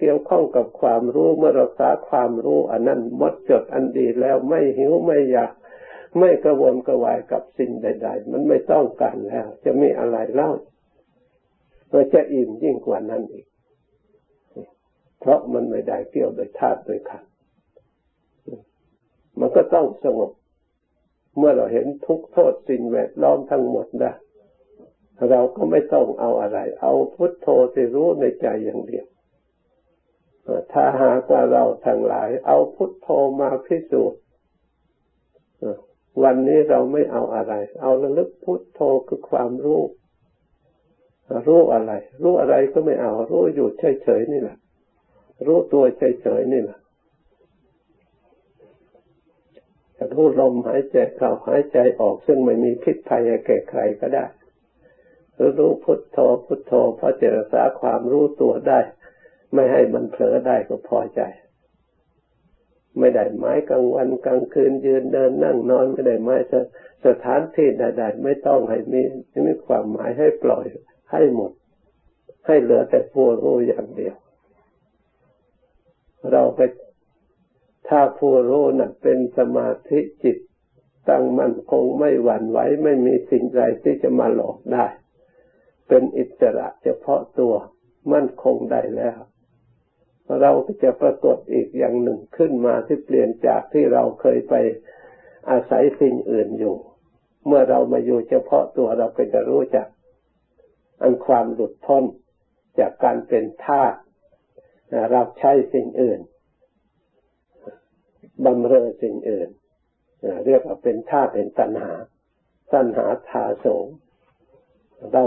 [0.00, 5.52] เกี่ยวข้องกับความรู้เมื่อเราสาความรู้อันนั้นหมดจดอันดีแล้วไม่หิวไม่อยาก
[6.18, 10.50] ไม่กระวนกระวายกับสิ่งใด ๆ มันไม่ต้องการแล้ว จะมีอะไรเล่า
[11.92, 13.46] ก็จะอิ่มยิ่งกว่านั้นอีก
[15.20, 17.24] เพราะมันไม่ได้เกี่ยวโดยธาตุโดยขัน
[19.40, 20.30] มันก็ต้องสงบ
[21.36, 24.12] เมื่อเราเห็นทุกโทษสิ่งแวดล้อมทั้งหมดได้
[25.30, 29.06] เราก็ไม่ต้องเอาอะไร เอาพุทโธที่รู้ในใจอย่างเดียว
[30.72, 33.08] ถ้าหากว่าเราทั้งหลาย เอาพุทโธ
[33.40, 34.20] มาพิสูจน์
[36.22, 39.82] วันนี้เราไม่เอาอะไร เอาระลึกพุทโธคือความรู้
[41.46, 44.56] รู้อะไร รู้อะไรก็ไม่เอา รู้อยู่เฉยๆนี่แหละ
[45.46, 46.78] รู้ตัวเฉยๆนี่แหละ
[49.54, 49.62] จะ
[50.12, 54.24] รู้ลมหายใจเข้าหายใจออกซึ่งไม่มีพิษภัยแก่ใครก็ได้
[55.34, 58.80] หรือรู้พุทโธพุทโธพอจะรักษาความรู้ตัวได้
[59.54, 61.20] ไม่ให้มันเผลอได้ก็พอใจ
[62.98, 66.36] ไม่ได้ไม้กลางวันกลางคืนยืนเดินนั่งนอนไม่ได้ไม้
[67.06, 69.02] สถานที่ใดๆไม่ต้องให้มี
[69.46, 70.66] มีความหมายให้ปล่อย
[71.12, 71.52] ให้หมด
[72.46, 74.16] ให้เหลือแต่ผู้รู้อย่างเดียว
[76.32, 76.60] เราไป
[77.88, 80.36] ถ้าผู้รู้นั้นเป็นสมาธิจิต
[81.08, 84.86] ตั้งมั่นคงไม่หวั่นไหวไม่มีสิ่งใดที่จะมาหลอกได้
[85.88, 87.54] เป็นอิสระเฉพาะตัว
[88.12, 89.18] มั่นคงได้แล้ว
[90.40, 94.54] เราก็จะปรากฏอีกอย่างหนึ่งขึ้นมาที่เปลี่ยนจากที่เราเคยไป
[95.50, 96.76] อาศัยสิ่งอื่นอยู่
[97.46, 99.86] เมื่อเรามาอยู่เฉพาะตัวเราก็จะรู้จัก
[101.02, 102.04] อันความหลุดพ้น
[102.78, 103.94] จากการเป็นทาส
[105.10, 106.20] เราใช้สิ่งอื่น
[108.44, 109.48] บำเรอสิ่งอื่น
[110.46, 111.92] เรียกว่าเป็นธาตุเป็นตัณหา
[112.72, 113.86] ตัณหาทาโสง
[115.12, 115.22] เรา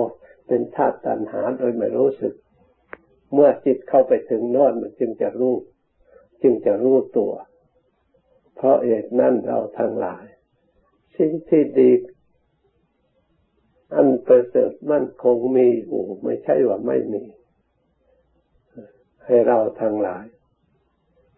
[0.48, 2.34] เป็นธาตุตัณหาโดยไม่รู้สึก
[3.34, 5.56] เมื่อจิตเข้าไปถึงนอนมันจึงจะรู้
[6.42, 7.34] จึงจะรู้ตัว
[8.56, 10.26] เพราะเหตุนั้นเราทั้งหลาย
[11.18, 11.92] สิ่งที่ดี
[13.94, 17.24] อันประเสริฐมั่นคงมีอยู่ไม่ใช่ว่าไม่มี
[19.26, 20.26] ให้เราทั้งหลาย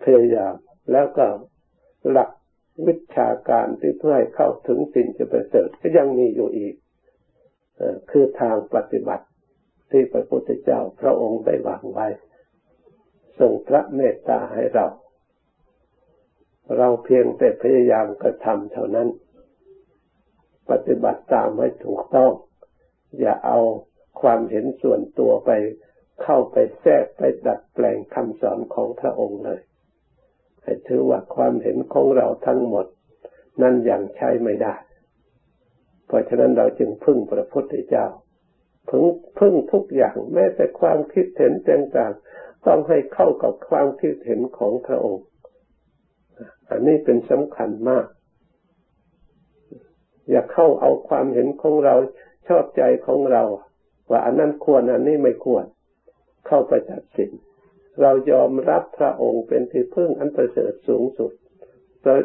[0.04, 0.56] พยายาม
[0.92, 1.28] แล้วก็
[2.12, 2.30] หลัก
[2.88, 6.76] วิชาการที่เพื่อให้เข้าถึงสิ่งที่ประเสริฐก็ยังมีอยู่อีก
[8.12, 9.26] คือทางปฏิบัติ
[9.92, 12.08] ที่พระพุทธเจ้าพระองค์ได้วางไว้
[13.40, 14.86] ส่งพระเมตตาให้เรา
[16.78, 19.10] เราเพียงแต่พยายามกระทำเท่านั้น
[20.72, 22.32] ปฏิบัติตามให้ถูกต้อง
[23.20, 23.60] อย่าเอา
[24.22, 25.52] ความเห็นส่วนตัวไป
[26.24, 29.60] เข้าไปแทรกไปดัดแปลงคำสอนของพระองค์เลย
[30.64, 32.86] ให้ถือว่าความเห็นของเราทั้งหมด
[33.62, 34.76] นั้นยังใช้ไม่ได้
[36.08, 38.06] เพราะฉะนั้นเราจึงพึ่งพระพุทธเจ้า
[38.90, 39.04] พึ่ง
[39.40, 45.24] พึ่งทุกอย่างแม้แต่ความคิดเห็นต่างๆต้องให้เข้ากับความคิดเห็นของพระองค์
[46.70, 48.08] อันนี้เป็นสำคัญมาก
[50.30, 51.96] อย่าเข้าเอาความเห็นของเรา
[52.48, 53.44] ชอบใจของเรา
[54.10, 55.66] ว่าอันนั้นควรอันนี้ไม่ควร
[56.48, 57.32] เข้าไปตัดสิน
[58.02, 61.32] เรายอมรับพระองค์เป็นที่พึ่งอันประเสริฐสูงสุด
[62.04, 62.16] เรา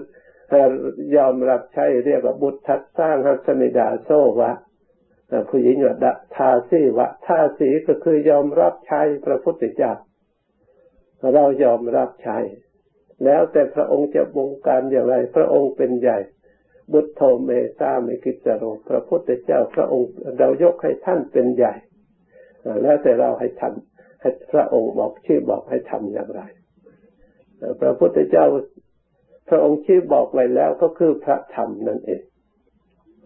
[1.17, 4.53] ยอมรับใช้เรียกว่าบุตรทัดสร้างฮัสมิดาโซวะ
[5.49, 5.95] ผู้หญิงว่า
[6.37, 9.93] ทาสีวะทาสีก็คือยอมรับใช้พระพุทธเจ้า
[11.35, 12.39] เรายอมรับใช้
[13.25, 16.19] แล้วแต่พระองค์จะบงการอย่างไร พระองค์เป็นใหญ่
[16.93, 17.51] บุตรโทเม
[17.81, 21.75] ตาเมกิจโรพระพุทธเจ้า พระองค์เรายกให้ท่านเป็นใหญ่
[22.83, 23.88] แล้วแต่เราให้ทำให้
[24.53, 26.43] พระองค์บอกชื่อบอกให้ทำอย่างไร
[27.81, 28.47] พระพุทธเจ้า
[29.49, 32.23] พระองค์ชื่อบอกไว้แล้วก็คือพระธรรมนั่นเอง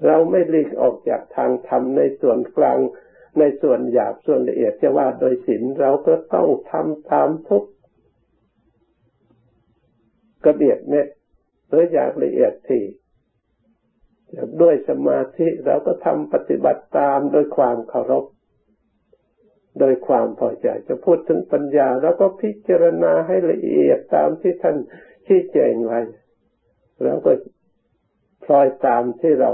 [0.06, 2.78] เราไม่หลีกออกจากทางธรรมในส่วนกลาง
[3.38, 7.64] ในส่วนหยาบส่วนละเอียดจะว่าโดยศีลเราก็ต้องทำตามทุก
[10.44, 11.06] กระเบียดเม็ด
[11.68, 12.82] หรืออย่างละเอียดที่
[14.62, 18.24] ด้วยสมาธิเราก็ทำปฏิบัติตามโดยความเคารพ
[19.78, 24.76] โดยความพอใจ จะพูดถึงปัญญา แล้วก็พิจารณาให้ละเอียดตามที่ท่าน
[25.26, 26.00] ชี้แจงไว้
[27.02, 27.32] แล้วก็
[28.44, 29.50] พลอยตามที่เรา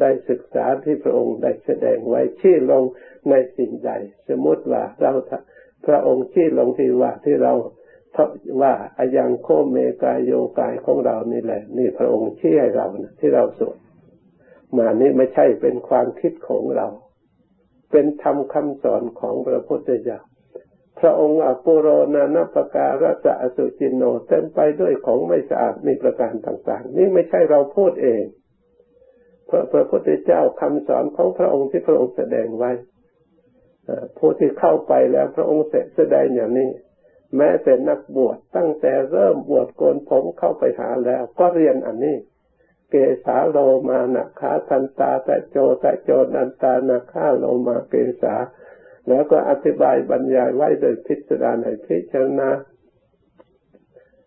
[0.00, 2.84] ได้ศึกษาที่พระองค์ได้แสดงไว้ชี้ลง
[3.30, 3.90] ในสิ่งใด
[4.28, 5.12] สมมติว่าเรา
[5.86, 7.52] พระองค์ชี้ลงที่ว่าที่เรา
[8.12, 8.30] เพราะ
[8.60, 13.76] ว่าอายังโคเมกายโยกายของเรานี่แหละ นี่พระองค์ชี้ให้เรานะที่เราสวด
[14.76, 16.86] มานี่ไม่ใช่เป็นความคิดของเรา
[17.90, 20.18] เป็นธรรมคำสอนของพระพุทธเจ้า
[21.00, 28.24] พระองค์อปุโรนานาปการะจะอสุจินโนเต็มไปด้วยของไม่สะอาดมีประการต่างๆ นี่ไม่ใช่เราพูดเอง
[29.46, 32.72] เพราะพระพุทธเจ้าคำสอนของพระองค์ที่พระองค์แสดงไว้
[34.18, 36.70] ผู้ที่เข้าไปแล้วพระองค์แสดงอย่างนี้
[37.36, 42.16] แม้แต่นักบวชตั้งแต่เริ่มบวชโกนผมเข้าไปหาแล้ว ก็เรียนอันนี้
[42.90, 48.34] เกสาโลมานะขาทันตาตะโจตะโจนันตานาคาโลมาเกสา
[49.08, 52.48] แล้วก็อธิบายบรรยายไว้โดยพิจารณาพิจารณา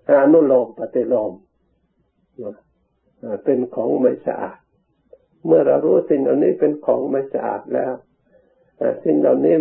[0.09, 1.31] อนุโลมปฏิโลม
[3.43, 4.57] เป็นของไม่สะอาด
[5.45, 7.93] เมื่อเรารู้สิ่งเหล่านี้เป็นของไม่สะอาดแล้ว
[9.03, 9.55] สิ่งเหล่านี้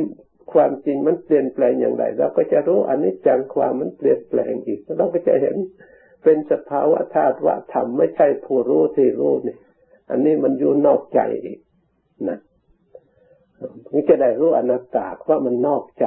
[0.52, 5.56] ความจริงมันเปลี่ยนแปลงอย่างไร เราก็จะรู้อันนี้จังความมันเปลี่ยนแปลงอีกเราก็จะเห็น
[6.22, 9.56] เป็นสภาวะธาตุวะธรรมไม่ใช่ผู้รู้ที่รู้นี่
[10.10, 11.58] อันนี้มันอยู่นอกใจอีก
[12.28, 12.38] นะ
[13.92, 16.06] นี่จะได้รู้อนัตตาเพรามันนอกใจ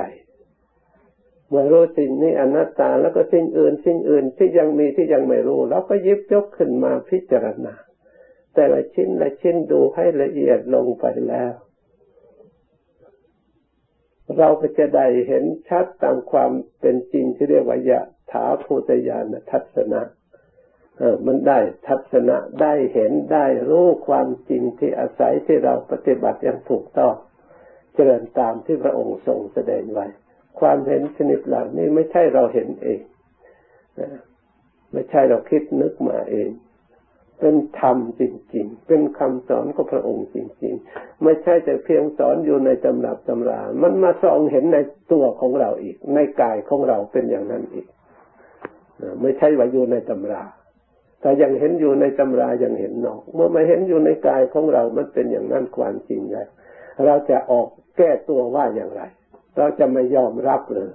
[1.49, 7.73] เมื่อรู้สิ่งนี้อนัตตาแล้วก็สิ่งอื่น สิ่งอื่นที่ยังมีที่ยังไม่รู้เราก็ยิบยกขึ้นมาพิจารณา
[8.53, 11.53] แต่ละชิ้นละชิ้นดูให้ละเอียดลงไปแล้ว
[14.37, 20.01] เราก็จะได้เห็นชัดตามความเป็นจริงที่เรียกว่ายะ ถาภูตยานทัศนะ
[20.99, 27.15] เออมันได้ทัศนะได้เห็นได้รู้ความจริงที่อาศัยที่เราปฏิบัติอย่างถูกต้อง
[27.93, 30.05] เจริญตามที่พระองค์ทรงแสดงไว้
[30.59, 32.99] ความเห็นชนิดเหล่านี้ไม่ใช่เราเห็นเอง
[34.93, 36.49] ไม่ใช่เราคิดนึกมาเอง
[37.39, 44.77] เป็นธรรมจริง ๆ เป็นคำสอนของพระองค์จริง ๆ ไม่ใช่แต่เพียงสอนอยู่ในตำรับตำรา มันมาส่องเห็นใน
[45.11, 47.87] ตัวของเราอีก ในกายของเราเป็นอย่างนั้นอีก
[49.21, 50.43] ไม่ใช่ว่าอยู่ในตำรา
[51.21, 56.37] แต่ยังเห็นอยู่ในตำรายังเห็นนอก เมื่อมาเห็นอยู่ในกายของเรา มันเป็นอย่างนั้นความจริงไง
[57.05, 59.01] เราจะออกแก้ตัวว่าอย่างไร
[59.57, 60.91] เราจะไม่ยอมรับเลย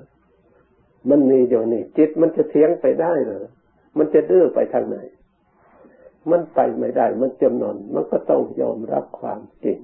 [1.11, 3.45] มันมีอยู่นี่จิตมันจะเทียงไปได้หรือ
[3.99, 4.97] มันจะดื้อไปทางไหน
[6.31, 9.79] มันไปไม่ได้ มันจำนน มันก็ต้องยอมรับความจริง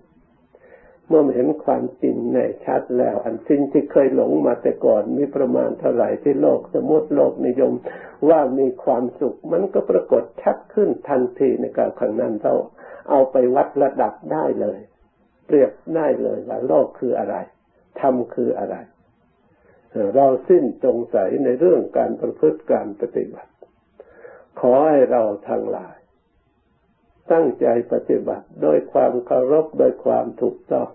[1.09, 7.73] เมื่อเห็นความจริงในชัดแล้ว อันสิ่งที่เคยหลงมาแต่ก่อน มีประมาณเท่าไหร่ที่โลกสมมติโลกนิยม
[8.29, 12.55] ว่ามีความสุข มันก็ปรากฏชัดขึ้นทันทีในการขังนั้นเรา
[13.11, 14.79] เอาไปวัดระดับได้เลย
[15.47, 17.37] เปรียบได้เลยว่าโลกคืออะไร
[18.01, 18.77] ธรรมคืออะไร
[20.15, 23.53] เราสิ้นสงสัยในเรื่องการประพฤติการปฏิบัติ
[24.61, 25.97] ขอให้เราทั้งหลาย
[27.33, 30.89] ตั้งใจปฏิบัติ โดยความเคารพโดยความถูกต้อง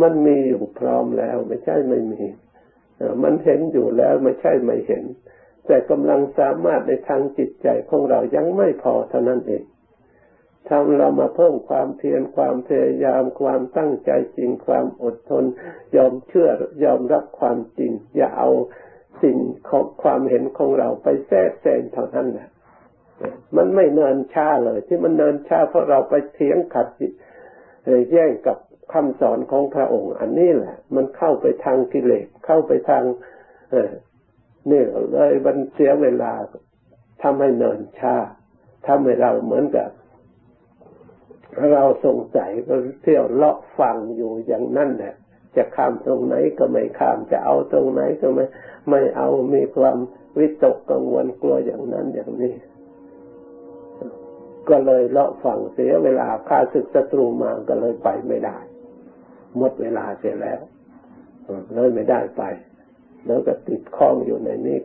[0.00, 2.22] มันมีอยู่พร้อมแล้ว ไม่ใช่ไม่มี
[3.22, 5.04] มันเห็นอยู่แล้วไม่ใช่ไม่เห็น
[5.66, 9.64] แต่กำลังสามารถในทางจิตใจของเรายังไม่พอเท่านั้นเอง
[10.68, 15.44] ทำเรามาเพิ่มความเพียรความพยายามความตั้งใจจริงความอดทน
[15.96, 16.48] ยอมเชื่อ
[16.84, 18.50] ยอมรับความจริง อย่าเอา
[19.22, 19.38] สิ่ง
[19.68, 22.48] ของความเห็นของเราไปแทรกแซงเท่านั้นแหละ
[23.56, 26.86] มันไม่เนินช้าเลย ที่มันเนินช้าเพราะเราไปเถียงขัด
[28.10, 28.56] แย่งกับ
[28.92, 33.04] คำสอนของพระองค์ อันนี้แหละ มันเข้าไปทางกิเลสเข้าไปทาง
[34.68, 36.32] เนี่ยเลยมันเสียเวลา
[37.22, 38.14] ทำให้เนินช้า
[38.86, 39.88] ทำให้เราเหมือนกับ
[41.72, 45.14] เราสงสัยก็เที่ยวเลาะฟังอยู่อย่างนั้นแหละ
[45.56, 48.44] จะข้ามตรงไหนก็ไม่ข้ามจะเอาตรงไหนก็ไม่
[48.90, 49.96] ไม่เอามีความ
[50.38, 52.54] วิตกกังวลกลัวอย่างนั้นอย่างนี้
[54.70, 58.58] ก็เลยเลาะฝั่งเสียเวลาข้าศึกศัตรูมาก็เลยไปไม่ได้
[59.56, 60.60] หมดเวลาเสียแล้ว
[61.74, 62.42] เลยไม่ได้ไป
[63.26, 64.78] แล้วก็ติดข้องอยู่ในนี้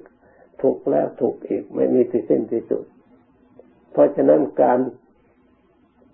[0.62, 2.84] ถูกแล้วถูกอีกไม่มีที่สิ้นที่สุด
[3.92, 4.80] เพราะฉะนั้นการ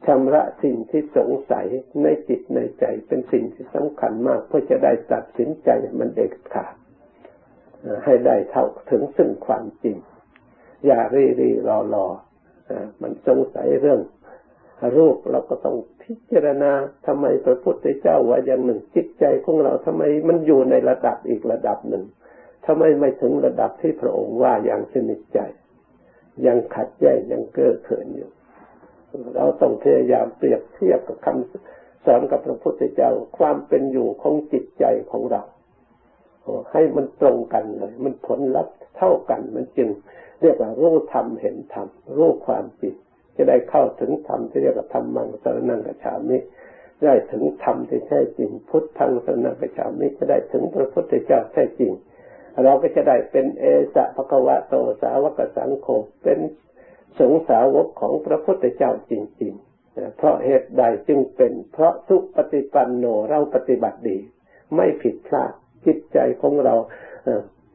[0.06, 1.68] ชำระสิ่งที่สงสัย
[2.04, 6.76] ในจิตในใจเป็นสิ่งที่สำคัญมาก เพื่อจะได้ตัดสินใจมันเด็ดขาด
[8.06, 9.98] ให้ได้เท่าถึงซึ่งความจริง
[10.86, 12.08] อย่ารีรีรอรอ
[13.02, 14.00] มันสงสัยเรื่อง
[14.98, 16.72] รูปเราก็ต้องพิจารณา
[17.06, 22.04] ทำไมพระพุทธเจ้าว่าอย่างหนึ่ง จิตใจของเราทำไมมันอยู่ในระดับอีกระดับหนึ่ง
[22.66, 25.40] ทำไมไม่ถึงระดับที่พระองค์ว่าอย่างสนิทใจ
[26.46, 28.30] ยังขัดแย้งยังเก้อเขินอยู่
[29.36, 35.44] เราต้องพยายามเปรียบเทียบกับคำสอนกับพระพุทธเจ้าความเป็นอยู่ของจิตใจของเรา
[36.72, 39.90] ให้มันตรงกันเลย มันผลลัพธ์เท่ากัน มันจึง
[40.42, 42.96] เรียกว่ารู้ธรรมเห็นธรรมรู้ความจริง
[43.36, 46.38] จะได้เข้าถึงธรรมที่เรียกว่าธรรมังสรนังกัจฉามิ
[47.04, 51.92] ได้ถึงธรรมที่แท้จริง พุทธังสรนังกัจฉามิจะได้ถึงพระพุทธเจ้าแท้จริง
[52.64, 55.88] เราก็จะได้เป็นเอสะภควะโตสาวกสังโฆ
[56.24, 56.40] เป็น
[57.20, 64.18] สงสาวกของพระพุทธเจ้าจริง ๆ เพราะเหตุใดจึงเป็น เพราะสุปฏิปันโนเราปฏิบัติดี
[64.76, 65.54] ไม่ผิดพลาด
[65.86, 66.76] จิตใจของเรา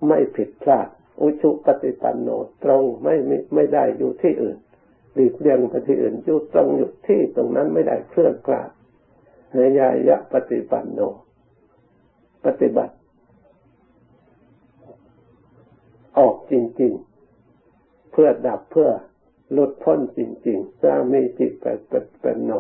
[0.09, 0.89] ไม่ผิดพลาด
[1.21, 2.29] อุชุปฏิปันโน
[2.65, 4.59] ตรงไม่ไม่ไม่ได้อยู่ที่อื่น
[5.15, 8.71] หลีกเลี่ยงไปที่อื่นอยู่ตรงอยู่ที่ตรงนั้นไม่ได้เคลื่อนกลาด
[9.55, 11.01] ในยายะปฏิปันโน
[12.45, 12.95] ปฏิบัติ
[16.19, 16.93] ออกจริง
[17.53, 18.91] ๆ เพื่อดับเพื่อ
[19.57, 21.53] ลดพ้นจริง ๆ สร้างมีจิต
[22.21, 22.53] เป็นโน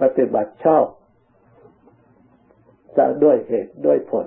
[0.00, 0.84] ปฏิบัติชอบ
[2.96, 4.26] จะด้วยเหตุด้วยผล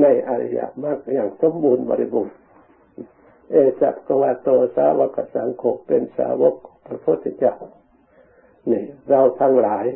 [0.00, 2.36] ในอริยมรรคอย่างสมบูรณ์บริบูรณ์
[3.50, 6.54] เอจัพกวาโตสาวกสังโฆเป็นสาวก
[6.86, 7.54] พระพุทธเจ้า
[8.70, 9.86] นี่เราทั้งหลาย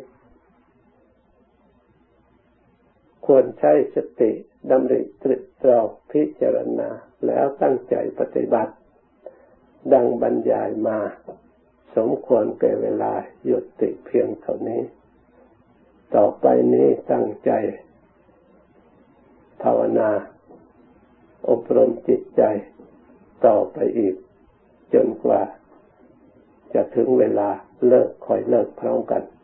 [3.25, 4.31] ควรใช้สติ
[4.69, 6.89] ดำริตรึกตรองพิจารณา
[7.25, 8.73] แล้วตั้งใจปฏิบัติ
[9.93, 10.99] ดังบรรยายมา
[11.95, 13.13] สมควรแก่เวลา
[13.45, 14.81] หยุดติเพียงเท่านี้
[16.15, 17.51] ต่อไปนี้ตั้งใจ
[19.63, 20.09] ภาวนา
[21.49, 22.43] อบรมจิตใจ
[23.45, 24.15] ต่อไปอีก
[24.93, 25.41] จนกว่า
[26.73, 27.49] จะถึงเวลา
[27.87, 29.21] เลิกคอยเลิกพร้อมกัน